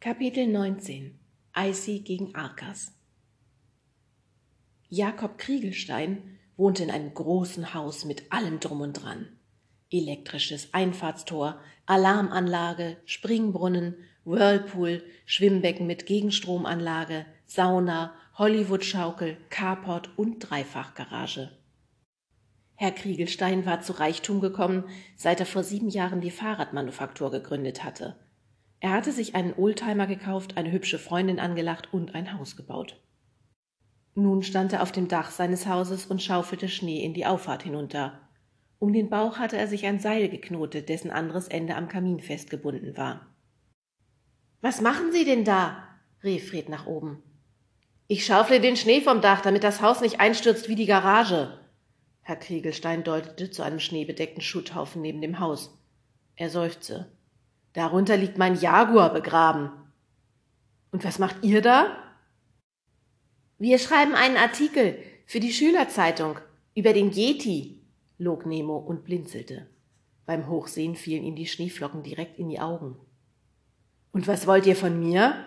Kapitel 0.00 0.46
19 0.46 1.18
Icy 1.56 1.98
gegen 1.98 2.32
Arkas 2.36 2.92
Jakob 4.88 5.38
Kriegelstein 5.38 6.38
wohnte 6.56 6.84
in 6.84 6.92
einem 6.92 7.12
großen 7.12 7.74
Haus 7.74 8.04
mit 8.04 8.30
allem 8.30 8.60
drum 8.60 8.80
und 8.80 8.92
dran. 8.92 9.26
Elektrisches 9.90 10.72
Einfahrtstor, 10.72 11.58
Alarmanlage, 11.86 12.98
Springbrunnen, 13.06 13.96
Whirlpool, 14.24 15.02
Schwimmbecken 15.26 15.88
mit 15.88 16.06
Gegenstromanlage, 16.06 17.26
Sauna, 17.46 18.14
Hollywood-Schaukel, 18.34 19.36
Carport 19.50 20.16
und 20.16 20.38
Dreifachgarage. 20.38 21.58
Herr 22.76 22.92
Kriegelstein 22.92 23.66
war 23.66 23.80
zu 23.80 23.94
Reichtum 23.94 24.40
gekommen, 24.40 24.84
seit 25.16 25.40
er 25.40 25.46
vor 25.46 25.64
sieben 25.64 25.88
Jahren 25.88 26.20
die 26.20 26.30
Fahrradmanufaktur 26.30 27.32
gegründet 27.32 27.82
hatte– 27.82 28.14
er 28.80 28.92
hatte 28.92 29.12
sich 29.12 29.34
einen 29.34 29.54
Oldtimer 29.54 30.06
gekauft, 30.06 30.56
eine 30.56 30.70
hübsche 30.70 30.98
Freundin 30.98 31.40
angelacht 31.40 31.92
und 31.92 32.14
ein 32.14 32.38
Haus 32.38 32.56
gebaut. 32.56 33.00
Nun 34.14 34.42
stand 34.42 34.72
er 34.72 34.82
auf 34.82 34.92
dem 34.92 35.08
Dach 35.08 35.30
seines 35.30 35.66
Hauses 35.66 36.06
und 36.06 36.22
schaufelte 36.22 36.68
Schnee 36.68 37.04
in 37.04 37.14
die 37.14 37.26
Auffahrt 37.26 37.62
hinunter. 37.62 38.20
Um 38.78 38.92
den 38.92 39.10
Bauch 39.10 39.38
hatte 39.38 39.56
er 39.56 39.66
sich 39.66 39.86
ein 39.86 39.98
Seil 39.98 40.28
geknotet, 40.28 40.88
dessen 40.88 41.10
anderes 41.10 41.48
Ende 41.48 41.74
am 41.74 41.88
Kamin 41.88 42.20
festgebunden 42.20 42.96
war. 42.96 43.26
Was 44.60 44.80
machen 44.80 45.12
Sie 45.12 45.24
denn 45.24 45.44
da? 45.44 45.84
rief 46.22 46.50
Fred 46.50 46.68
nach 46.68 46.86
oben. 46.86 47.22
Ich 48.06 48.24
schaufle 48.24 48.60
den 48.60 48.76
Schnee 48.76 49.00
vom 49.00 49.20
Dach, 49.20 49.40
damit 49.40 49.64
das 49.64 49.82
Haus 49.82 50.00
nicht 50.00 50.20
einstürzt 50.20 50.68
wie 50.68 50.76
die 50.76 50.86
Garage. 50.86 51.58
Herr 52.22 52.36
Kriegelstein 52.36 53.04
deutete 53.04 53.50
zu 53.50 53.62
einem 53.62 53.80
schneebedeckten 53.80 54.42
Schutthaufen 54.42 55.02
neben 55.02 55.20
dem 55.20 55.40
Haus. 55.40 55.78
Er 56.36 56.50
seufzte. 56.50 57.17
Darunter 57.72 58.16
liegt 58.16 58.38
mein 58.38 58.58
Jaguar 58.58 59.12
begraben. 59.12 59.70
Und 60.90 61.04
was 61.04 61.18
macht 61.18 61.42
ihr 61.42 61.62
da? 61.62 61.96
Wir 63.58 63.78
schreiben 63.78 64.14
einen 64.14 64.36
Artikel 64.36 64.98
für 65.26 65.40
die 65.40 65.52
Schülerzeitung 65.52 66.38
über 66.74 66.92
den 66.92 67.12
Yeti, 67.12 67.82
log 68.18 68.46
Nemo 68.46 68.76
und 68.76 69.04
blinzelte. 69.04 69.66
Beim 70.26 70.48
Hochsehen 70.48 70.94
fielen 70.94 71.24
ihm 71.24 71.36
die 71.36 71.46
Schneeflocken 71.46 72.02
direkt 72.02 72.38
in 72.38 72.48
die 72.48 72.60
Augen. 72.60 72.96
Und 74.12 74.26
was 74.26 74.46
wollt 74.46 74.66
ihr 74.66 74.76
von 74.76 74.98
mir? 74.98 75.44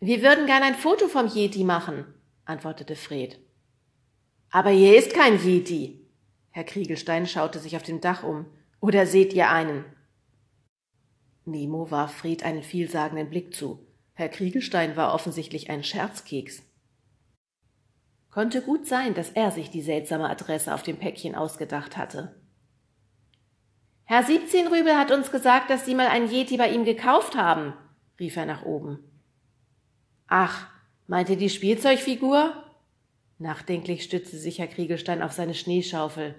Wir 0.00 0.22
würden 0.22 0.46
gern 0.46 0.62
ein 0.62 0.74
Foto 0.74 1.08
vom 1.08 1.26
Yeti 1.26 1.64
machen, 1.64 2.04
antwortete 2.44 2.96
Fred. 2.96 3.38
Aber 4.50 4.70
hier 4.70 4.96
ist 4.96 5.14
kein 5.14 5.42
Yeti. 5.42 6.06
Herr 6.50 6.64
Kriegelstein 6.64 7.26
schaute 7.26 7.58
sich 7.58 7.76
auf 7.76 7.82
dem 7.82 8.00
Dach 8.00 8.22
um. 8.22 8.46
Oder 8.80 9.06
seht 9.06 9.32
ihr 9.32 9.50
einen? 9.50 9.84
Nemo 11.46 11.90
warf 11.90 12.14
Fred 12.14 12.44
einen 12.44 12.62
vielsagenden 12.62 13.28
Blick 13.28 13.54
zu. 13.54 13.86
Herr 14.14 14.28
Kriegelstein 14.28 14.96
war 14.96 15.12
offensichtlich 15.12 15.70
ein 15.70 15.84
Scherzkeks. 15.84 16.62
Konnte 18.30 18.62
gut 18.62 18.86
sein, 18.86 19.14
dass 19.14 19.30
er 19.30 19.50
sich 19.50 19.70
die 19.70 19.82
seltsame 19.82 20.28
Adresse 20.28 20.74
auf 20.74 20.82
dem 20.82 20.96
Päckchen 20.96 21.34
ausgedacht 21.34 21.96
hatte. 21.96 22.34
Herr 24.04 24.22
Siebzehnrübel 24.22 24.96
hat 24.96 25.10
uns 25.10 25.30
gesagt, 25.30 25.70
dass 25.70 25.84
Sie 25.84 25.94
mal 25.94 26.08
einen 26.08 26.30
Yeti 26.30 26.56
bei 26.56 26.70
ihm 26.70 26.84
gekauft 26.84 27.36
haben, 27.36 27.74
rief 28.18 28.36
er 28.36 28.46
nach 28.46 28.64
oben. 28.64 28.98
Ach, 30.26 30.66
meinte 31.06 31.36
die 31.36 31.50
Spielzeugfigur? 31.50 32.52
Nachdenklich 33.38 34.04
stützte 34.04 34.36
sich 34.36 34.58
Herr 34.58 34.66
Kriegelstein 34.66 35.22
auf 35.22 35.32
seine 35.32 35.54
Schneeschaufel. 35.54 36.34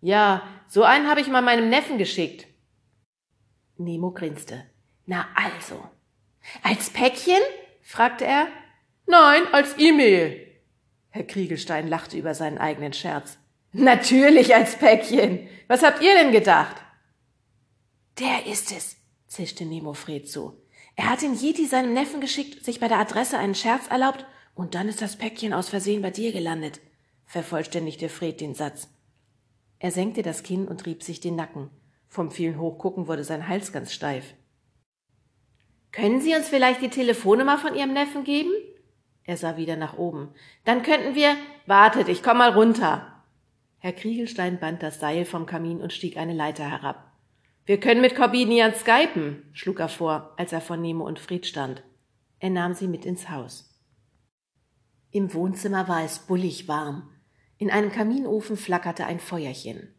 Ja, 0.00 0.42
so 0.68 0.82
einen 0.82 1.08
habe 1.08 1.20
ich 1.20 1.28
mal 1.28 1.42
meinem 1.42 1.68
Neffen 1.68 1.98
geschickt. 1.98 2.46
Nemo 3.78 4.10
grinste. 4.10 4.64
Na 5.06 5.26
also. 5.34 5.82
Als 6.62 6.90
Päckchen? 6.90 7.40
fragte 7.82 8.24
er. 8.24 8.48
Nein, 9.06 9.42
als 9.52 9.78
E-Mail. 9.78 10.46
Herr 11.10 11.24
Kriegelstein 11.24 11.88
lachte 11.88 12.16
über 12.16 12.34
seinen 12.34 12.58
eigenen 12.58 12.92
Scherz. 12.92 13.38
Natürlich 13.72 14.54
als 14.54 14.76
Päckchen. 14.76 15.48
Was 15.68 15.82
habt 15.82 16.02
ihr 16.02 16.14
denn 16.14 16.32
gedacht? 16.32 16.76
Der 18.18 18.46
ist 18.46 18.72
es, 18.72 18.96
zischte 19.26 19.64
Nemo 19.64 19.92
Fred 19.92 20.28
zu. 20.28 20.60
Er 20.94 21.10
hat 21.10 21.22
den 21.22 21.34
Yeti 21.34 21.66
seinem 21.66 21.92
Neffen 21.92 22.20
geschickt, 22.20 22.64
sich 22.64 22.80
bei 22.80 22.88
der 22.88 22.98
Adresse 22.98 23.38
einen 23.38 23.54
Scherz 23.54 23.88
erlaubt, 23.88 24.24
und 24.54 24.74
dann 24.74 24.88
ist 24.88 25.02
das 25.02 25.16
Päckchen 25.16 25.52
aus 25.52 25.68
Versehen 25.68 26.00
bei 26.00 26.10
dir 26.10 26.32
gelandet, 26.32 26.80
vervollständigte 27.26 28.08
Fred 28.08 28.40
den 28.40 28.54
Satz. 28.54 28.88
Er 29.78 29.90
senkte 29.90 30.22
das 30.22 30.42
Kinn 30.42 30.66
und 30.66 30.86
rieb 30.86 31.02
sich 31.02 31.20
den 31.20 31.36
Nacken. 31.36 31.70
Vom 32.16 32.30
vielen 32.30 32.58
Hochgucken 32.58 33.08
wurde 33.08 33.24
sein 33.24 33.46
Hals 33.46 33.74
ganz 33.74 33.92
steif. 33.92 34.32
Können 35.92 36.22
Sie 36.22 36.34
uns 36.34 36.48
vielleicht 36.48 36.80
die 36.80 36.88
Telefonnummer 36.88 37.58
von 37.58 37.74
Ihrem 37.74 37.92
Neffen 37.92 38.24
geben? 38.24 38.52
Er 39.24 39.36
sah 39.36 39.58
wieder 39.58 39.76
nach 39.76 39.98
oben. 39.98 40.30
Dann 40.64 40.82
könnten 40.82 41.14
wir. 41.14 41.36
Wartet, 41.66 42.08
ich 42.08 42.22
komm 42.22 42.38
mal 42.38 42.52
runter. 42.52 43.22
Herr 43.80 43.92
Kriegelstein 43.92 44.58
band 44.58 44.82
das 44.82 44.98
Seil 44.98 45.26
vom 45.26 45.44
Kamin 45.44 45.82
und 45.82 45.92
stieg 45.92 46.16
eine 46.16 46.32
Leiter 46.32 46.64
herab. 46.64 47.12
Wir 47.66 47.78
können 47.78 48.00
mit 48.00 48.16
Corbinian 48.16 48.72
skypen, 48.72 49.42
schlug 49.52 49.78
er 49.78 49.90
vor, 49.90 50.32
als 50.38 50.54
er 50.54 50.62
vor 50.62 50.78
Nemo 50.78 51.06
und 51.06 51.18
Fried 51.18 51.44
stand. 51.44 51.82
Er 52.38 52.48
nahm 52.48 52.72
sie 52.72 52.88
mit 52.88 53.04
ins 53.04 53.28
Haus. 53.28 53.78
Im 55.10 55.34
Wohnzimmer 55.34 55.86
war 55.86 56.02
es 56.02 56.20
bullig 56.20 56.66
warm. 56.66 57.10
In 57.58 57.70
einem 57.70 57.92
Kaminofen 57.92 58.56
flackerte 58.56 59.04
ein 59.04 59.20
Feuerchen. 59.20 59.92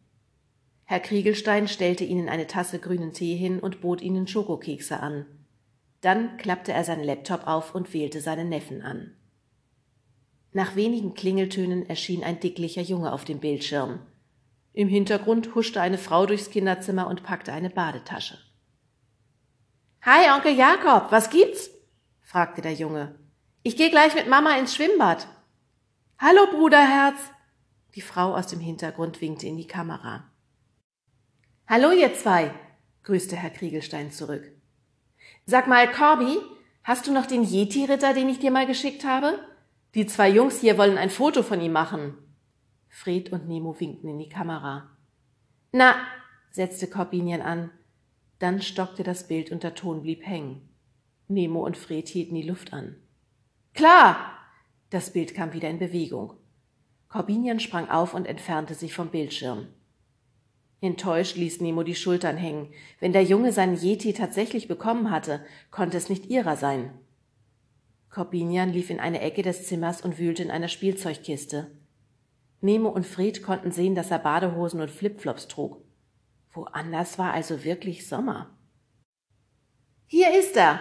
Herr 0.90 1.00
Kriegelstein 1.00 1.68
stellte 1.68 2.04
ihnen 2.04 2.30
eine 2.30 2.46
Tasse 2.46 2.78
grünen 2.78 3.12
Tee 3.12 3.36
hin 3.36 3.60
und 3.60 3.82
bot 3.82 4.00
ihnen 4.00 4.26
Schokokekse 4.26 5.00
an. 5.00 5.26
Dann 6.00 6.38
klappte 6.38 6.72
er 6.72 6.82
seinen 6.82 7.04
Laptop 7.04 7.46
auf 7.46 7.74
und 7.74 7.92
wählte 7.92 8.22
seinen 8.22 8.48
Neffen 8.48 8.80
an. 8.80 9.14
Nach 10.54 10.76
wenigen 10.76 11.12
Klingeltönen 11.12 11.86
erschien 11.90 12.24
ein 12.24 12.40
dicklicher 12.40 12.80
Junge 12.80 13.12
auf 13.12 13.26
dem 13.26 13.38
Bildschirm. 13.38 14.00
Im 14.72 14.88
Hintergrund 14.88 15.54
huschte 15.54 15.82
eine 15.82 15.98
Frau 15.98 16.24
durchs 16.24 16.48
Kinderzimmer 16.48 17.06
und 17.06 17.22
packte 17.22 17.52
eine 17.52 17.68
Badetasche. 17.68 18.38
Hi, 20.00 20.30
Onkel 20.34 20.54
Jakob, 20.54 21.12
was 21.12 21.28
gibt's? 21.28 21.68
fragte 22.22 22.62
der 22.62 22.72
Junge. 22.72 23.14
Ich 23.62 23.76
gehe 23.76 23.90
gleich 23.90 24.14
mit 24.14 24.26
Mama 24.26 24.56
ins 24.56 24.74
Schwimmbad. 24.74 25.28
Hallo, 26.18 26.46
Bruderherz. 26.50 27.18
Die 27.94 28.00
Frau 28.00 28.34
aus 28.34 28.46
dem 28.46 28.60
Hintergrund 28.60 29.20
winkte 29.20 29.46
in 29.46 29.58
die 29.58 29.66
Kamera. 29.66 30.30
Hallo, 31.70 31.90
ihr 31.90 32.14
zwei, 32.14 32.50
grüßte 33.02 33.36
Herr 33.36 33.50
Kriegelstein 33.50 34.10
zurück. 34.10 34.50
Sag 35.44 35.68
mal, 35.68 35.92
Corby, 35.92 36.38
hast 36.82 37.06
du 37.06 37.12
noch 37.12 37.26
den 37.26 37.44
Yeti-Ritter, 37.44 38.14
den 38.14 38.30
ich 38.30 38.38
dir 38.38 38.50
mal 38.50 38.66
geschickt 38.66 39.04
habe? 39.04 39.38
Die 39.94 40.06
zwei 40.06 40.30
Jungs 40.30 40.62
hier 40.62 40.78
wollen 40.78 40.96
ein 40.96 41.10
Foto 41.10 41.42
von 41.42 41.60
ihm 41.60 41.72
machen. 41.72 42.16
Fred 42.88 43.32
und 43.32 43.48
Nemo 43.48 43.78
winkten 43.78 44.08
in 44.08 44.18
die 44.18 44.30
Kamera. 44.30 44.96
Na, 45.70 45.96
setzte 46.52 46.88
Corbinian 46.88 47.42
an. 47.42 47.70
Dann 48.38 48.62
stockte 48.62 49.02
das 49.02 49.28
Bild 49.28 49.52
und 49.52 49.62
der 49.62 49.74
Ton 49.74 50.00
blieb 50.00 50.26
hängen. 50.26 50.70
Nemo 51.28 51.66
und 51.66 51.76
Fred 51.76 52.08
hielten 52.08 52.34
die 52.34 52.48
Luft 52.48 52.72
an. 52.72 52.96
Klar! 53.74 54.38
Das 54.88 55.12
Bild 55.12 55.34
kam 55.34 55.52
wieder 55.52 55.68
in 55.68 55.78
Bewegung. 55.78 56.32
Corbinian 57.10 57.60
sprang 57.60 57.90
auf 57.90 58.14
und 58.14 58.24
entfernte 58.24 58.72
sich 58.72 58.94
vom 58.94 59.10
Bildschirm. 59.10 59.68
Enttäuscht 60.80 61.36
ließ 61.36 61.60
Nemo 61.60 61.82
die 61.82 61.96
Schultern 61.96 62.36
hängen. 62.36 62.72
Wenn 63.00 63.12
der 63.12 63.24
Junge 63.24 63.52
seinen 63.52 63.76
Yeti 63.76 64.12
tatsächlich 64.12 64.68
bekommen 64.68 65.10
hatte, 65.10 65.44
konnte 65.70 65.96
es 65.96 66.08
nicht 66.08 66.26
ihrer 66.26 66.56
sein. 66.56 66.92
Corbinian 68.10 68.72
lief 68.72 68.90
in 68.90 69.00
eine 69.00 69.20
Ecke 69.20 69.42
des 69.42 69.66
Zimmers 69.66 70.00
und 70.00 70.18
wühlte 70.18 70.42
in 70.42 70.50
einer 70.50 70.68
Spielzeugkiste. 70.68 71.70
Nemo 72.60 72.88
und 72.88 73.06
Fred 73.06 73.42
konnten 73.42 73.70
sehen, 73.70 73.94
dass 73.94 74.10
er 74.10 74.18
Badehosen 74.18 74.80
und 74.80 74.90
Flipflops 74.90 75.48
trug. 75.48 75.82
Woanders 76.52 77.18
war 77.18 77.32
also 77.32 77.64
wirklich 77.64 78.08
Sommer. 78.08 78.50
Hier 80.06 80.38
ist 80.38 80.56
er! 80.56 80.80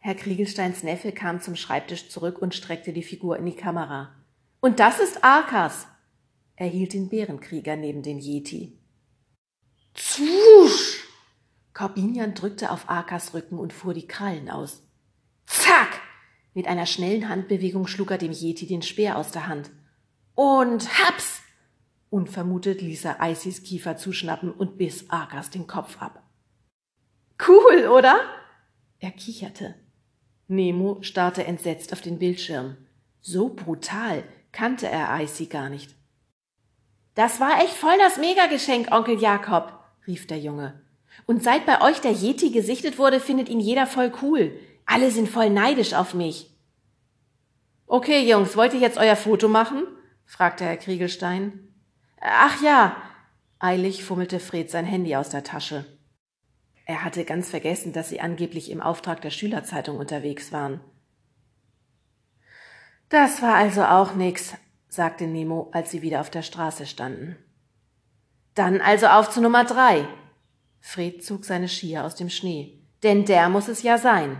Herr 0.00 0.14
Kriegelsteins 0.14 0.82
Neffe 0.82 1.12
kam 1.12 1.40
zum 1.40 1.54
Schreibtisch 1.54 2.08
zurück 2.08 2.40
und 2.40 2.54
streckte 2.54 2.92
die 2.92 3.02
Figur 3.02 3.36
in 3.36 3.46
die 3.46 3.56
Kamera. 3.56 4.14
Und 4.60 4.80
das 4.80 5.00
ist 5.00 5.22
Arkas! 5.22 5.86
Er 6.56 6.66
hielt 6.66 6.92
den 6.92 7.08
Bärenkrieger 7.08 7.76
neben 7.76 8.02
den 8.02 8.18
Yeti. 8.18 8.77
Zwusch! 9.98 11.04
Corbinian 11.74 12.34
drückte 12.34 12.70
auf 12.70 12.88
Akas 12.88 13.34
Rücken 13.34 13.58
und 13.58 13.72
fuhr 13.72 13.94
die 13.94 14.06
Krallen 14.06 14.48
aus. 14.48 14.82
Zack! 15.46 16.00
Mit 16.54 16.68
einer 16.68 16.86
schnellen 16.86 17.28
Handbewegung 17.28 17.86
schlug 17.86 18.12
er 18.12 18.18
dem 18.18 18.32
Yeti 18.32 18.66
den 18.66 18.82
Speer 18.82 19.18
aus 19.18 19.32
der 19.32 19.48
Hand. 19.48 19.70
Und 20.34 20.88
haps! 21.00 21.42
Unvermutet 22.10 22.80
ließ 22.80 23.04
er 23.04 23.18
Isis 23.20 23.62
Kiefer 23.64 23.96
zuschnappen 23.96 24.52
und 24.52 24.78
biss 24.78 25.10
Akas 25.10 25.50
den 25.50 25.66
Kopf 25.66 26.00
ab. 26.00 26.22
Cool, 27.46 27.88
oder? 27.88 28.20
Er 29.00 29.10
kicherte. 29.10 29.74
Nemo 30.46 30.98
starrte 31.02 31.44
entsetzt 31.44 31.92
auf 31.92 32.00
den 32.00 32.18
Bildschirm. 32.18 32.76
So 33.20 33.48
brutal 33.48 34.22
kannte 34.52 34.88
er 34.88 35.20
Icy 35.20 35.46
gar 35.46 35.68
nicht. 35.68 35.94
Das 37.14 37.40
war 37.40 37.60
echt 37.62 37.74
voll 37.74 37.98
das 37.98 38.16
Megageschenk, 38.16 38.92
Onkel 38.92 39.20
Jakob, 39.20 39.77
rief 40.08 40.26
der 40.26 40.38
Junge. 40.38 40.80
Und 41.26 41.42
seit 41.42 41.66
bei 41.66 41.80
euch 41.82 42.00
der 42.00 42.12
Yeti 42.12 42.50
gesichtet 42.50 42.98
wurde, 42.98 43.20
findet 43.20 43.48
ihn 43.48 43.60
jeder 43.60 43.86
voll 43.86 44.12
cool. 44.22 44.58
Alle 44.86 45.10
sind 45.10 45.28
voll 45.28 45.50
neidisch 45.50 45.94
auf 45.94 46.14
mich. 46.14 46.50
Okay, 47.86 48.28
Jungs, 48.28 48.56
wollt 48.56 48.74
ihr 48.74 48.80
jetzt 48.80 48.98
euer 48.98 49.16
Foto 49.16 49.48
machen? 49.48 49.84
fragte 50.24 50.64
Herr 50.64 50.76
Kriegelstein. 50.76 51.74
Ach 52.20 52.60
ja. 52.62 52.96
Eilig 53.58 54.04
fummelte 54.04 54.40
Fred 54.40 54.70
sein 54.70 54.84
Handy 54.84 55.16
aus 55.16 55.30
der 55.30 55.44
Tasche. 55.44 55.84
Er 56.84 57.04
hatte 57.04 57.24
ganz 57.24 57.50
vergessen, 57.50 57.92
dass 57.92 58.08
sie 58.08 58.20
angeblich 58.20 58.70
im 58.70 58.80
Auftrag 58.80 59.20
der 59.20 59.30
Schülerzeitung 59.30 59.98
unterwegs 59.98 60.52
waren. 60.52 60.80
Das 63.08 63.42
war 63.42 63.54
also 63.54 63.84
auch 63.84 64.14
nix, 64.14 64.54
sagte 64.88 65.26
Nemo, 65.26 65.70
als 65.72 65.90
sie 65.90 66.02
wieder 66.02 66.20
auf 66.20 66.30
der 66.30 66.42
Straße 66.42 66.86
standen. 66.86 67.36
Dann 68.58 68.80
also 68.80 69.06
auf 69.06 69.30
zu 69.30 69.40
Nummer 69.40 69.64
drei. 69.64 70.08
Fred 70.80 71.24
zog 71.24 71.44
seine 71.44 71.68
Skier 71.68 72.04
aus 72.04 72.16
dem 72.16 72.28
Schnee. 72.28 72.76
Denn 73.04 73.24
der 73.24 73.48
muss 73.48 73.68
es 73.68 73.84
ja 73.84 73.98
sein. 73.98 74.36